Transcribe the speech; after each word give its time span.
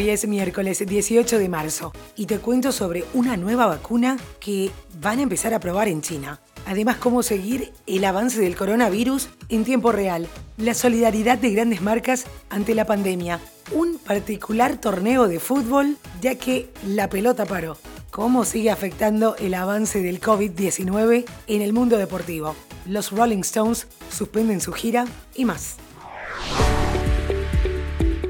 Hoy 0.00 0.08
es 0.08 0.26
miércoles 0.26 0.82
18 0.86 1.38
de 1.38 1.50
marzo 1.50 1.92
y 2.16 2.24
te 2.24 2.38
cuento 2.38 2.72
sobre 2.72 3.04
una 3.12 3.36
nueva 3.36 3.66
vacuna 3.66 4.16
que 4.40 4.70
van 4.98 5.18
a 5.18 5.22
empezar 5.22 5.52
a 5.52 5.60
probar 5.60 5.88
en 5.88 6.00
China. 6.00 6.40
Además, 6.64 6.96
cómo 6.96 7.22
seguir 7.22 7.74
el 7.86 8.06
avance 8.06 8.40
del 8.40 8.56
coronavirus 8.56 9.28
en 9.50 9.62
tiempo 9.62 9.92
real, 9.92 10.26
la 10.56 10.72
solidaridad 10.72 11.36
de 11.36 11.50
grandes 11.50 11.82
marcas 11.82 12.24
ante 12.48 12.74
la 12.74 12.86
pandemia, 12.86 13.40
un 13.72 13.98
particular 13.98 14.78
torneo 14.78 15.28
de 15.28 15.38
fútbol 15.38 15.98
ya 16.22 16.36
que 16.36 16.70
la 16.86 17.10
pelota 17.10 17.44
paró, 17.44 17.76
cómo 18.10 18.46
sigue 18.46 18.70
afectando 18.70 19.36
el 19.36 19.52
avance 19.52 20.00
del 20.00 20.18
COVID-19 20.18 21.26
en 21.46 21.60
el 21.60 21.74
mundo 21.74 21.98
deportivo. 21.98 22.56
Los 22.86 23.10
Rolling 23.10 23.40
Stones 23.40 23.86
suspenden 24.10 24.62
su 24.62 24.72
gira 24.72 25.04
y 25.34 25.44
más. 25.44 25.76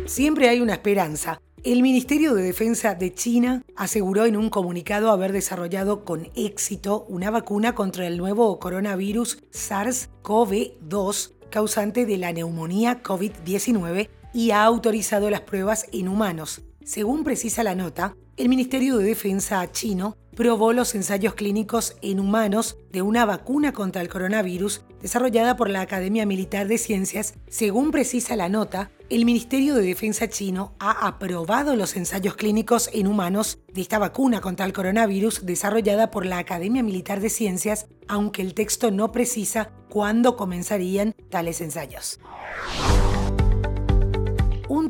Siempre 0.07 0.48
hay 0.48 0.61
una 0.61 0.73
esperanza. 0.73 1.41
El 1.62 1.82
Ministerio 1.82 2.32
de 2.32 2.42
Defensa 2.42 2.95
de 2.95 3.12
China 3.12 3.62
aseguró 3.77 4.24
en 4.24 4.38
un 4.38 4.48
comunicado 4.48 5.10
haber 5.10 5.32
desarrollado 5.32 6.06
con 6.06 6.30
éxito 6.34 7.05
una 7.06 7.30
vacuna 7.30 7.74
contra 7.74 8.06
el 8.06 8.16
nuevo 8.16 8.59
coronavirus 8.59 9.42
SARS-CoV-2 9.52 11.34
causante 11.50 12.06
de 12.06 12.16
la 12.16 12.33
neumonía 12.33 13.02
COVID-19 13.02 14.09
y 14.33 14.52
ha 14.52 14.64
autorizado 14.64 15.28
las 15.28 15.42
pruebas 15.42 15.84
en 15.92 16.09
humanos. 16.09 16.62
Según 16.83 17.24
precisa 17.24 17.62
la 17.62 17.74
nota, 17.74 18.16
el 18.38 18.48
Ministerio 18.48 18.97
de 18.97 19.05
Defensa 19.05 19.70
chino 19.70 20.16
probó 20.34 20.73
los 20.73 20.95
ensayos 20.95 21.34
clínicos 21.34 21.97
en 22.02 22.20
humanos 22.20 22.77
de 22.93 23.02
una 23.02 23.25
vacuna 23.25 23.73
contra 23.73 24.02
el 24.02 24.09
coronavirus 24.09 24.83
desarrollada 25.01 25.56
por 25.56 25.70
la 25.70 25.80
Academia 25.80 26.27
Militar 26.27 26.69
de 26.69 26.79
Ciencias. 26.79 27.34
Según 27.48 27.91
precisa 27.91 28.37
la 28.37 28.48
nota, 28.48 28.91
el 29.09 29.25
Ministerio 29.25 29.75
de 29.75 29.83
Defensa 29.83 30.29
chino 30.29 30.75
ha 30.79 31.06
aprobado 31.06 31.75
los 31.75 31.97
ensayos 31.97 32.36
clínicos 32.36 32.91
en 32.92 33.06
humanos 33.06 33.58
de 33.73 33.81
esta 33.81 33.98
vacuna 33.98 34.41
contra 34.41 34.67
el 34.67 34.73
coronavirus 34.73 35.45
desarrollada 35.45 36.11
por 36.11 36.27
la 36.27 36.39
Academia 36.39 36.83
Militar 36.83 37.20
de 37.20 37.31
Ciencias, 37.31 37.86
aunque 38.08 38.42
el 38.42 38.55
texto 38.55 38.91
no 38.91 39.12
precisa 39.12 39.70
cuándo 39.89 40.36
comenzarían 40.36 41.14
tales 41.31 41.61
ensayos. 41.61 42.20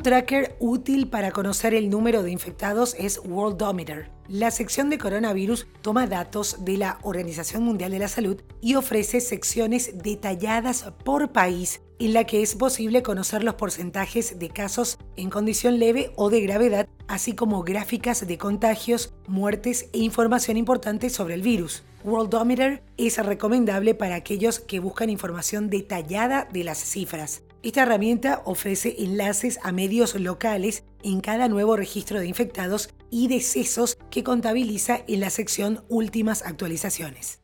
Un 0.01 0.05
tracker 0.05 0.55
útil 0.59 1.09
para 1.09 1.29
conocer 1.29 1.75
el 1.75 1.91
número 1.91 2.23
de 2.23 2.31
infectados 2.31 2.95
es 2.97 3.21
Worldometer. 3.23 4.09
La 4.27 4.49
sección 4.49 4.89
de 4.89 4.97
coronavirus 4.97 5.67
toma 5.83 6.07
datos 6.07 6.65
de 6.65 6.77
la 6.77 6.97
Organización 7.03 7.61
Mundial 7.61 7.91
de 7.91 7.99
la 7.99 8.07
Salud 8.07 8.41
y 8.61 8.73
ofrece 8.73 9.21
secciones 9.21 10.01
detalladas 10.01 10.91
por 11.05 11.31
país 11.31 11.81
en 11.99 12.13
la 12.13 12.23
que 12.23 12.41
es 12.41 12.55
posible 12.55 13.03
conocer 13.03 13.43
los 13.43 13.53
porcentajes 13.53 14.39
de 14.39 14.49
casos 14.49 14.97
en 15.17 15.29
condición 15.29 15.77
leve 15.77 16.13
o 16.15 16.31
de 16.31 16.41
gravedad, 16.41 16.87
así 17.07 17.35
como 17.35 17.61
gráficas 17.61 18.25
de 18.25 18.39
contagios, 18.39 19.13
muertes 19.27 19.87
e 19.93 19.99
información 19.99 20.57
importante 20.57 21.11
sobre 21.11 21.35
el 21.35 21.43
virus. 21.43 21.83
Worldometer 22.03 22.81
es 22.97 23.23
recomendable 23.23 23.93
para 23.93 24.15
aquellos 24.15 24.59
que 24.59 24.79
buscan 24.79 25.11
información 25.11 25.69
detallada 25.69 26.47
de 26.51 26.63
las 26.63 26.79
cifras. 26.79 27.43
Esta 27.63 27.83
herramienta 27.83 28.41
ofrece 28.45 28.95
enlaces 29.03 29.59
a 29.61 29.71
medios 29.71 30.15
locales 30.15 30.83
en 31.03 31.21
cada 31.21 31.47
nuevo 31.47 31.77
registro 31.77 32.19
de 32.19 32.27
infectados 32.27 32.89
y 33.11 33.27
decesos 33.27 33.99
que 34.09 34.23
contabiliza 34.23 35.01
en 35.07 35.19
la 35.19 35.29
sección 35.29 35.83
Últimas 35.87 36.41
actualizaciones. 36.41 37.39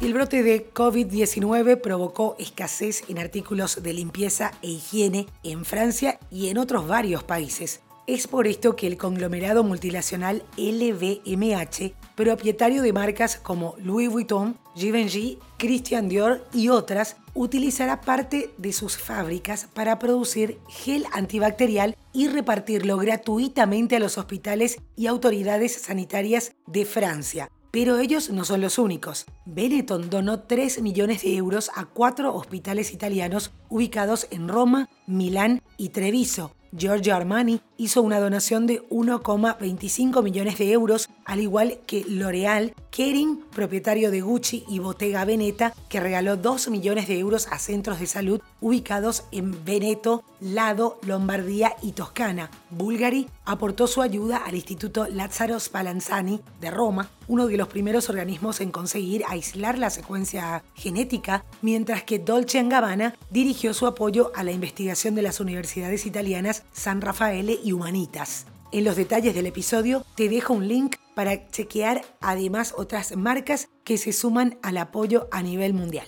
El 0.00 0.14
brote 0.14 0.42
de 0.42 0.72
COVID-19 0.72 1.80
provocó 1.80 2.34
escasez 2.40 3.04
en 3.08 3.20
artículos 3.20 3.80
de 3.84 3.92
limpieza 3.92 4.50
e 4.60 4.70
higiene 4.70 5.26
en 5.44 5.64
Francia 5.64 6.18
y 6.28 6.48
en 6.48 6.58
otros 6.58 6.88
varios 6.88 7.22
países. 7.22 7.82
Es 8.08 8.26
por 8.26 8.48
esto 8.48 8.74
que 8.74 8.88
el 8.88 8.96
conglomerado 8.96 9.62
multinacional 9.62 10.42
LVMH, 10.56 11.94
propietario 12.16 12.82
de 12.82 12.92
marcas 12.92 13.36
como 13.36 13.76
Louis 13.78 14.10
Vuitton, 14.10 14.58
Givenchy, 14.74 15.38
Christian 15.56 16.08
Dior 16.08 16.44
y 16.52 16.68
otras, 16.68 17.16
utilizará 17.34 18.00
parte 18.00 18.50
de 18.58 18.72
sus 18.72 18.98
fábricas 18.98 19.68
para 19.72 20.00
producir 20.00 20.58
gel 20.68 21.06
antibacterial 21.12 21.96
y 22.12 22.26
repartirlo 22.26 22.96
gratuitamente 22.96 23.94
a 23.94 24.00
los 24.00 24.18
hospitales 24.18 24.80
y 24.96 25.06
autoridades 25.06 25.72
sanitarias 25.72 26.54
de 26.66 26.84
Francia. 26.84 27.50
Pero 27.70 28.00
ellos 28.00 28.30
no 28.30 28.44
son 28.44 28.62
los 28.62 28.78
únicos. 28.78 29.26
Benetton 29.46 30.10
donó 30.10 30.40
3 30.40 30.82
millones 30.82 31.22
de 31.22 31.36
euros 31.36 31.70
a 31.76 31.84
cuatro 31.84 32.34
hospitales 32.34 32.92
italianos 32.92 33.52
ubicados 33.68 34.26
en 34.30 34.48
Roma, 34.48 34.90
Milán 35.06 35.62
y 35.78 35.90
Treviso, 35.90 36.54
Giorgio 36.76 37.14
Armani 37.14 37.60
hizo 37.82 38.00
una 38.00 38.20
donación 38.20 38.68
de 38.68 38.80
1,25 38.90 40.22
millones 40.22 40.56
de 40.56 40.70
euros, 40.70 41.10
al 41.24 41.40
igual 41.40 41.80
que 41.84 42.04
L'Oreal, 42.06 42.74
Kering, 42.90 43.40
propietario 43.50 44.12
de 44.12 44.20
Gucci 44.20 44.64
y 44.68 44.78
Bottega 44.78 45.24
Veneta, 45.24 45.74
que 45.88 45.98
regaló 45.98 46.36
2 46.36 46.68
millones 46.68 47.08
de 47.08 47.18
euros 47.18 47.48
a 47.50 47.58
centros 47.58 47.98
de 47.98 48.06
salud 48.06 48.40
ubicados 48.60 49.24
en 49.32 49.64
Veneto, 49.64 50.22
Lado, 50.40 51.00
Lombardía 51.04 51.74
y 51.82 51.92
Toscana. 51.92 52.50
Bulgari 52.70 53.28
aportó 53.44 53.86
su 53.88 54.00
ayuda 54.00 54.38
al 54.38 54.54
Instituto 54.54 55.06
Lazzaro 55.08 55.58
Spallanzani 55.58 56.40
de 56.60 56.70
Roma, 56.70 57.10
uno 57.28 57.46
de 57.46 57.56
los 57.56 57.68
primeros 57.68 58.08
organismos 58.08 58.60
en 58.60 58.70
conseguir 58.70 59.24
aislar 59.28 59.78
la 59.78 59.90
secuencia 59.90 60.62
genética, 60.74 61.44
mientras 61.62 62.04
que 62.04 62.18
Dolce 62.18 62.62
Gabbana 62.62 63.14
dirigió 63.30 63.74
su 63.74 63.86
apoyo 63.86 64.32
a 64.34 64.44
la 64.44 64.52
investigación 64.52 65.14
de 65.14 65.22
las 65.22 65.40
universidades 65.40 66.06
italianas 66.06 66.64
San 66.72 67.00
Raffaele 67.00 67.58
y 67.62 67.71
Humanitas. 67.72 68.46
En 68.72 68.84
los 68.84 68.96
detalles 68.96 69.34
del 69.34 69.46
episodio 69.46 70.04
te 70.16 70.28
dejo 70.28 70.54
un 70.54 70.66
link 70.66 70.96
para 71.14 71.48
chequear 71.48 72.02
además 72.20 72.74
otras 72.76 73.16
marcas 73.16 73.68
que 73.84 73.98
se 73.98 74.12
suman 74.12 74.58
al 74.62 74.78
apoyo 74.78 75.28
a 75.30 75.42
nivel 75.42 75.74
mundial. 75.74 76.06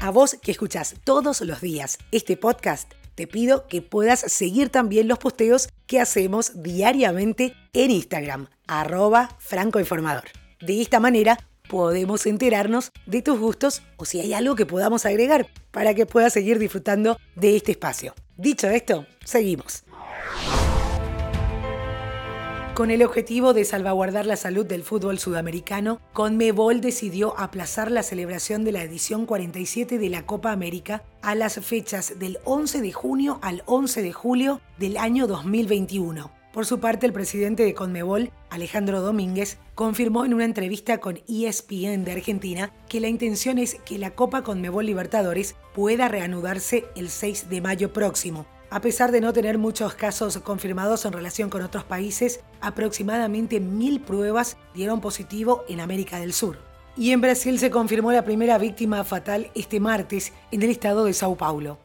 A 0.00 0.10
vos 0.10 0.36
que 0.40 0.50
escuchas 0.50 0.96
todos 1.02 1.40
los 1.40 1.60
días 1.60 1.98
este 2.12 2.36
podcast, 2.36 2.92
te 3.14 3.26
pido 3.26 3.66
que 3.68 3.80
puedas 3.80 4.20
seguir 4.20 4.68
también 4.68 5.08
los 5.08 5.18
posteos 5.18 5.68
que 5.86 6.00
hacemos 6.00 6.62
diariamente 6.62 7.54
en 7.72 7.90
Instagram, 7.90 8.48
arroba 8.66 9.36
francoinformador. 9.38 10.24
De 10.60 10.80
esta 10.82 11.00
manera 11.00 11.38
podemos 11.68 12.26
enterarnos 12.26 12.92
de 13.06 13.22
tus 13.22 13.38
gustos 13.38 13.82
o 13.96 14.04
si 14.04 14.20
hay 14.20 14.34
algo 14.34 14.54
que 14.54 14.66
podamos 14.66 15.06
agregar 15.06 15.48
para 15.70 15.94
que 15.94 16.06
puedas 16.06 16.32
seguir 16.32 16.58
disfrutando 16.58 17.18
de 17.34 17.56
este 17.56 17.72
espacio. 17.72 18.14
Dicho 18.36 18.68
esto, 18.68 19.06
seguimos. 19.24 19.84
Con 22.74 22.90
el 22.90 23.04
objetivo 23.04 23.54
de 23.54 23.64
salvaguardar 23.64 24.26
la 24.26 24.34
salud 24.34 24.66
del 24.66 24.82
fútbol 24.82 25.20
sudamericano, 25.20 26.00
Conmebol 26.12 26.80
decidió 26.80 27.38
aplazar 27.38 27.92
la 27.92 28.02
celebración 28.02 28.64
de 28.64 28.72
la 28.72 28.82
edición 28.82 29.26
47 29.26 29.98
de 29.98 30.08
la 30.08 30.26
Copa 30.26 30.50
América 30.50 31.04
a 31.22 31.36
las 31.36 31.60
fechas 31.60 32.18
del 32.18 32.38
11 32.44 32.80
de 32.80 32.92
junio 32.92 33.38
al 33.42 33.62
11 33.66 34.02
de 34.02 34.12
julio 34.12 34.60
del 34.78 34.96
año 34.96 35.28
2021. 35.28 36.32
Por 36.52 36.66
su 36.66 36.80
parte, 36.80 37.06
el 37.06 37.12
presidente 37.12 37.64
de 37.64 37.74
Conmebol, 37.74 38.30
Alejandro 38.50 39.00
Domínguez, 39.00 39.58
confirmó 39.74 40.24
en 40.24 40.34
una 40.34 40.44
entrevista 40.44 40.98
con 40.98 41.20
ESPN 41.28 42.04
de 42.04 42.12
Argentina 42.12 42.72
que 42.88 43.00
la 43.00 43.08
intención 43.08 43.58
es 43.58 43.76
que 43.84 43.98
la 43.98 44.10
Copa 44.16 44.42
Conmebol 44.42 44.86
Libertadores 44.86 45.54
pueda 45.74 46.08
reanudarse 46.08 46.86
el 46.94 47.10
6 47.10 47.50
de 47.50 47.60
mayo 47.60 47.92
próximo, 47.92 48.46
a 48.70 48.80
pesar 48.80 49.12
de 49.12 49.20
no 49.20 49.32
tener 49.32 49.58
muchos 49.58 49.94
casos 49.94 50.38
confirmados 50.38 51.04
en 51.04 51.12
relación 51.12 51.50
con 51.50 51.62
otros 51.62 51.84
países, 51.84 52.40
aproximadamente 52.60 53.60
mil 53.60 54.00
pruebas 54.00 54.56
dieron 54.74 55.00
positivo 55.00 55.64
en 55.68 55.80
América 55.80 56.18
del 56.18 56.32
Sur. 56.32 56.58
Y 56.96 57.10
en 57.10 57.20
Brasil 57.20 57.58
se 57.58 57.70
confirmó 57.70 58.12
la 58.12 58.24
primera 58.24 58.56
víctima 58.56 59.04
fatal 59.04 59.50
este 59.54 59.80
martes 59.80 60.32
en 60.52 60.62
el 60.62 60.70
estado 60.70 61.04
de 61.04 61.12
Sao 61.12 61.36
Paulo. 61.36 61.78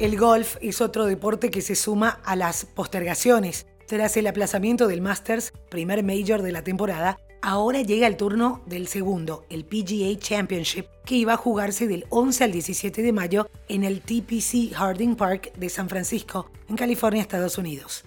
El 0.00 0.16
golf 0.16 0.56
es 0.60 0.80
otro 0.80 1.06
deporte 1.06 1.50
que 1.50 1.60
se 1.60 1.74
suma 1.74 2.20
a 2.24 2.36
las 2.36 2.64
postergaciones. 2.64 3.66
Tras 3.88 4.16
el 4.16 4.28
aplazamiento 4.28 4.86
del 4.86 5.00
Masters, 5.00 5.52
primer 5.70 6.04
major 6.04 6.42
de 6.42 6.52
la 6.52 6.62
temporada, 6.62 7.18
Ahora 7.40 7.82
llega 7.82 8.08
el 8.08 8.16
turno 8.16 8.62
del 8.66 8.88
segundo, 8.88 9.44
el 9.48 9.64
PGA 9.64 10.18
Championship, 10.18 10.86
que 11.04 11.14
iba 11.14 11.34
a 11.34 11.36
jugarse 11.36 11.86
del 11.86 12.04
11 12.08 12.44
al 12.44 12.52
17 12.52 13.00
de 13.00 13.12
mayo 13.12 13.48
en 13.68 13.84
el 13.84 14.00
TPC 14.00 14.74
Harding 14.74 15.14
Park 15.14 15.52
de 15.54 15.68
San 15.68 15.88
Francisco, 15.88 16.50
en 16.68 16.76
California, 16.76 17.22
Estados 17.22 17.56
Unidos. 17.56 18.04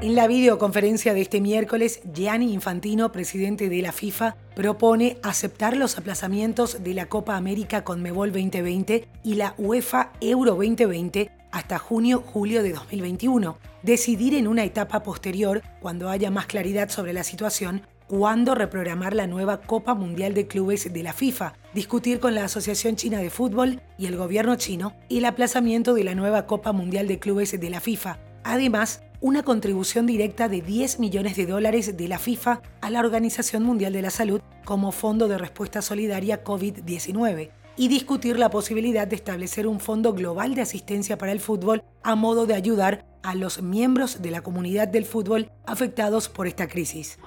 En 0.00 0.14
la 0.14 0.26
videoconferencia 0.26 1.12
de 1.12 1.20
este 1.20 1.42
miércoles, 1.42 2.00
Gianni 2.14 2.54
Infantino, 2.54 3.12
presidente 3.12 3.68
de 3.68 3.82
la 3.82 3.92
FIFA, 3.92 4.36
propone 4.56 5.18
aceptar 5.22 5.76
los 5.76 5.98
aplazamientos 5.98 6.82
de 6.82 6.94
la 6.94 7.06
Copa 7.06 7.36
América 7.36 7.84
con 7.84 8.00
Mebol 8.00 8.32
2020 8.32 9.06
y 9.22 9.34
la 9.34 9.54
UEFA 9.58 10.12
Euro 10.22 10.54
2020 10.54 11.39
hasta 11.50 11.78
junio-julio 11.78 12.62
de 12.62 12.72
2021, 12.72 13.58
decidir 13.82 14.34
en 14.34 14.46
una 14.46 14.64
etapa 14.64 15.02
posterior, 15.02 15.62
cuando 15.80 16.08
haya 16.08 16.30
más 16.30 16.46
claridad 16.46 16.88
sobre 16.88 17.12
la 17.12 17.24
situación, 17.24 17.82
cuándo 18.10 18.56
reprogramar 18.56 19.14
la 19.14 19.28
nueva 19.28 19.60
Copa 19.60 19.94
Mundial 19.94 20.34
de 20.34 20.48
Clubes 20.48 20.92
de 20.92 21.02
la 21.02 21.12
FIFA, 21.12 21.54
discutir 21.74 22.18
con 22.18 22.34
la 22.34 22.44
Asociación 22.44 22.96
China 22.96 23.18
de 23.18 23.30
Fútbol 23.30 23.80
y 23.98 24.06
el 24.06 24.16
gobierno 24.16 24.56
chino 24.56 24.94
el 25.08 25.24
aplazamiento 25.24 25.94
de 25.94 26.02
la 26.04 26.16
nueva 26.16 26.46
Copa 26.46 26.72
Mundial 26.72 27.06
de 27.06 27.20
Clubes 27.20 27.58
de 27.58 27.70
la 27.70 27.80
FIFA. 27.80 28.18
Además, 28.42 29.02
una 29.20 29.42
contribución 29.42 30.06
directa 30.06 30.48
de 30.48 30.62
10 30.62 30.98
millones 30.98 31.36
de 31.36 31.46
dólares 31.46 31.96
de 31.96 32.08
la 32.08 32.18
FIFA 32.18 32.62
a 32.80 32.90
la 32.90 33.00
Organización 33.00 33.62
Mundial 33.62 33.92
de 33.92 34.02
la 34.02 34.10
Salud 34.10 34.40
como 34.64 34.90
Fondo 34.92 35.28
de 35.28 35.38
Respuesta 35.38 35.82
Solidaria 35.82 36.42
COVID-19 36.42 37.50
y 37.76 37.88
discutir 37.88 38.38
la 38.38 38.50
posibilidad 38.50 39.06
de 39.06 39.16
establecer 39.16 39.66
un 39.66 39.80
fondo 39.80 40.12
global 40.12 40.54
de 40.54 40.62
asistencia 40.62 41.18
para 41.18 41.32
el 41.32 41.40
fútbol 41.40 41.82
a 42.02 42.14
modo 42.14 42.46
de 42.46 42.54
ayudar 42.54 43.06
a 43.22 43.34
los 43.34 43.62
miembros 43.62 44.22
de 44.22 44.30
la 44.30 44.42
comunidad 44.42 44.88
del 44.88 45.04
fútbol 45.04 45.50
afectados 45.66 46.28
por 46.28 46.46
esta 46.46 46.68
crisis. 46.68 47.18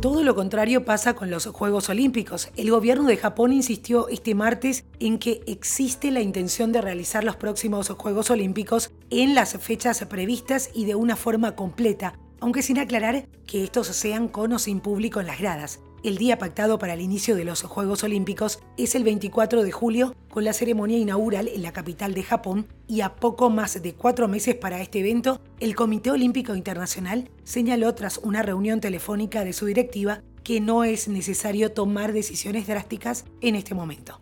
Todo 0.00 0.22
lo 0.22 0.34
contrario 0.34 0.84
pasa 0.84 1.14
con 1.14 1.30
los 1.30 1.46
Juegos 1.46 1.88
Olímpicos. 1.88 2.50
El 2.56 2.70
gobierno 2.70 3.08
de 3.08 3.16
Japón 3.16 3.52
insistió 3.52 4.08
este 4.08 4.34
martes 4.34 4.84
en 5.00 5.18
que 5.18 5.40
existe 5.46 6.10
la 6.10 6.20
intención 6.20 6.70
de 6.70 6.82
realizar 6.82 7.24
los 7.24 7.36
próximos 7.36 7.88
Juegos 7.88 8.30
Olímpicos 8.30 8.92
en 9.10 9.34
las 9.34 9.56
fechas 9.58 10.04
previstas 10.04 10.70
y 10.74 10.84
de 10.84 10.94
una 10.94 11.16
forma 11.16 11.56
completa, 11.56 12.18
aunque 12.40 12.62
sin 12.62 12.78
aclarar 12.78 13.26
que 13.46 13.64
estos 13.64 13.88
sean 13.88 14.28
con 14.28 14.52
o 14.52 14.58
sin 14.58 14.80
público 14.80 15.18
en 15.18 15.26
las 15.26 15.40
gradas. 15.40 15.80
El 16.06 16.18
día 16.18 16.38
pactado 16.38 16.78
para 16.78 16.94
el 16.94 17.00
inicio 17.00 17.34
de 17.34 17.44
los 17.44 17.64
Juegos 17.64 18.04
Olímpicos 18.04 18.60
es 18.76 18.94
el 18.94 19.02
24 19.02 19.64
de 19.64 19.72
julio, 19.72 20.14
con 20.30 20.44
la 20.44 20.52
ceremonia 20.52 20.98
inaugural 20.98 21.48
en 21.48 21.62
la 21.62 21.72
capital 21.72 22.14
de 22.14 22.22
Japón, 22.22 22.68
y 22.86 23.00
a 23.00 23.16
poco 23.16 23.50
más 23.50 23.82
de 23.82 23.92
cuatro 23.92 24.28
meses 24.28 24.54
para 24.54 24.80
este 24.80 25.00
evento, 25.00 25.40
el 25.58 25.74
Comité 25.74 26.12
Olímpico 26.12 26.54
Internacional 26.54 27.28
señaló 27.42 27.92
tras 27.96 28.18
una 28.18 28.42
reunión 28.42 28.80
telefónica 28.80 29.44
de 29.44 29.52
su 29.52 29.66
directiva 29.66 30.22
que 30.44 30.60
no 30.60 30.84
es 30.84 31.08
necesario 31.08 31.72
tomar 31.72 32.12
decisiones 32.12 32.68
drásticas 32.68 33.24
en 33.40 33.56
este 33.56 33.74
momento. 33.74 34.20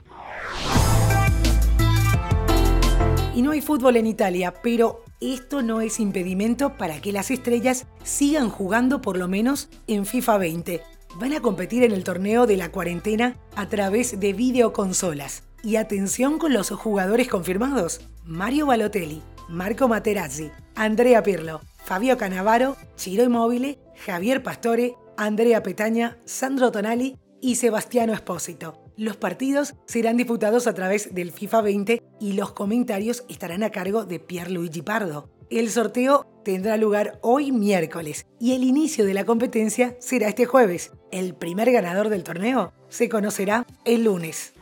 Y 3.34 3.42
no 3.42 3.50
hay 3.50 3.60
fútbol 3.60 3.98
en 3.98 4.06
Italia, 4.06 4.54
pero 4.62 5.04
esto 5.20 5.60
no 5.60 5.82
es 5.82 6.00
impedimento 6.00 6.78
para 6.78 7.02
que 7.02 7.12
las 7.12 7.30
estrellas 7.30 7.86
sigan 8.04 8.48
jugando 8.48 9.02
por 9.02 9.18
lo 9.18 9.28
menos 9.28 9.68
en 9.86 10.06
FIFA 10.06 10.38
20 10.38 10.93
van 11.18 11.32
a 11.32 11.40
competir 11.40 11.82
en 11.82 11.92
el 11.92 12.04
torneo 12.04 12.46
de 12.46 12.56
la 12.56 12.70
cuarentena 12.70 13.36
a 13.56 13.68
través 13.68 14.18
de 14.20 14.32
videoconsolas. 14.32 15.44
Y 15.62 15.76
atención 15.76 16.38
con 16.38 16.52
los 16.52 16.70
jugadores 16.70 17.28
confirmados. 17.28 18.00
Mario 18.24 18.66
Balotelli, 18.66 19.22
Marco 19.48 19.88
Materazzi, 19.88 20.50
Andrea 20.74 21.22
Pirlo, 21.22 21.60
Fabio 21.84 22.16
Canavaro, 22.18 22.76
Chiro 22.96 23.24
Immobile, 23.24 23.78
Javier 24.04 24.42
Pastore, 24.42 24.94
Andrea 25.16 25.62
Petaña, 25.62 26.18
Sandro 26.24 26.70
Tonali 26.72 27.16
y 27.40 27.56
Sebastiano 27.56 28.12
Espósito. 28.12 28.84
Los 28.96 29.16
partidos 29.16 29.74
serán 29.86 30.16
disputados 30.16 30.66
a 30.66 30.74
través 30.74 31.14
del 31.14 31.32
FIFA 31.32 31.62
20 31.62 32.02
y 32.20 32.32
los 32.34 32.52
comentarios 32.52 33.24
estarán 33.28 33.62
a 33.62 33.70
cargo 33.70 34.04
de 34.04 34.20
Pierluigi 34.20 34.82
Pardo. 34.82 35.33
El 35.50 35.70
sorteo 35.70 36.26
tendrá 36.42 36.76
lugar 36.76 37.18
hoy 37.22 37.52
miércoles 37.52 38.26
y 38.40 38.54
el 38.54 38.64
inicio 38.64 39.04
de 39.04 39.14
la 39.14 39.24
competencia 39.24 39.96
será 40.00 40.28
este 40.28 40.46
jueves. 40.46 40.92
El 41.12 41.34
primer 41.34 41.70
ganador 41.70 42.08
del 42.08 42.24
torneo 42.24 42.72
se 42.88 43.08
conocerá 43.08 43.66
el 43.84 44.04
lunes. 44.04 44.54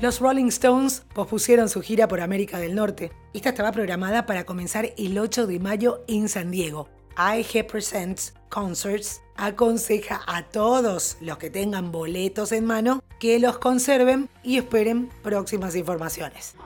Los 0.00 0.20
Rolling 0.20 0.48
Stones 0.48 1.04
pospusieron 1.14 1.68
su 1.68 1.80
gira 1.80 2.08
por 2.08 2.20
América 2.20 2.58
del 2.58 2.74
Norte. 2.74 3.12
Esta 3.32 3.50
estaba 3.50 3.72
programada 3.72 4.26
para 4.26 4.44
comenzar 4.44 4.92
el 4.98 5.18
8 5.18 5.46
de 5.46 5.60
mayo 5.60 6.04
en 6.08 6.28
San 6.28 6.50
Diego. 6.50 6.88
AEG 7.16 7.66
Presents 7.66 8.34
Concerts 8.50 9.22
aconseja 9.36 10.22
a 10.26 10.42
todos 10.42 11.16
los 11.20 11.38
que 11.38 11.50
tengan 11.50 11.92
boletos 11.92 12.52
en 12.52 12.66
mano 12.66 13.02
que 13.18 13.38
los 13.38 13.58
conserven 13.58 14.28
y 14.42 14.58
esperen 14.58 15.08
próximas 15.22 15.76
informaciones. 15.76 16.56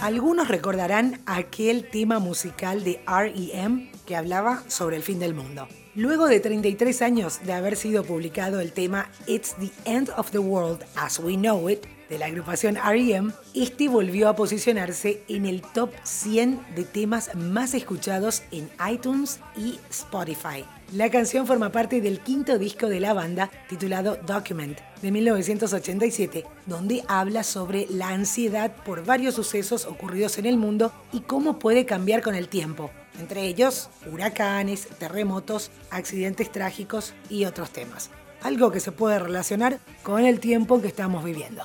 Algunos 0.00 0.48
recordarán 0.48 1.20
aquel 1.26 1.88
tema 1.90 2.18
musical 2.18 2.84
de 2.84 3.00
REM 3.06 3.90
que 4.06 4.16
hablaba 4.16 4.62
sobre 4.68 4.96
el 4.96 5.02
fin 5.02 5.18
del 5.18 5.34
mundo. 5.34 5.66
Luego 5.94 6.26
de 6.26 6.40
33 6.40 7.02
años 7.02 7.40
de 7.44 7.52
haber 7.52 7.76
sido 7.76 8.04
publicado 8.04 8.60
el 8.60 8.72
tema 8.72 9.10
It's 9.26 9.54
the 9.54 9.70
End 9.84 10.10
of 10.16 10.30
the 10.30 10.38
World 10.38 10.84
as 10.94 11.18
We 11.18 11.36
Know 11.36 11.68
It 11.70 11.86
de 12.08 12.18
la 12.18 12.26
agrupación 12.26 12.76
REM, 12.76 13.32
este 13.54 13.88
volvió 13.88 14.28
a 14.28 14.36
posicionarse 14.36 15.22
en 15.28 15.46
el 15.46 15.62
top 15.62 15.90
100 16.04 16.74
de 16.74 16.84
temas 16.84 17.34
más 17.34 17.74
escuchados 17.74 18.42
en 18.50 18.70
iTunes 18.90 19.40
y 19.56 19.78
Spotify. 19.90 20.64
La 20.92 21.10
canción 21.10 21.48
forma 21.48 21.72
parte 21.72 22.00
del 22.00 22.20
quinto 22.20 22.58
disco 22.58 22.88
de 22.88 23.00
la 23.00 23.12
banda 23.12 23.50
titulado 23.68 24.16
Document 24.24 24.78
de 25.02 25.10
1987, 25.10 26.44
donde 26.66 27.02
habla 27.08 27.42
sobre 27.42 27.86
la 27.90 28.10
ansiedad 28.10 28.72
por 28.84 29.04
varios 29.04 29.34
sucesos 29.34 29.84
ocurridos 29.84 30.38
en 30.38 30.46
el 30.46 30.56
mundo 30.56 30.92
y 31.12 31.20
cómo 31.20 31.58
puede 31.58 31.86
cambiar 31.86 32.22
con 32.22 32.36
el 32.36 32.48
tiempo, 32.48 32.92
entre 33.18 33.46
ellos 33.46 33.90
huracanes, 34.12 34.86
terremotos, 34.98 35.72
accidentes 35.90 36.52
trágicos 36.52 37.14
y 37.28 37.46
otros 37.46 37.70
temas. 37.70 38.10
Algo 38.42 38.70
que 38.70 38.78
se 38.78 38.92
puede 38.92 39.18
relacionar 39.18 39.80
con 40.04 40.24
el 40.24 40.38
tiempo 40.38 40.80
que 40.80 40.86
estamos 40.86 41.24
viviendo. 41.24 41.64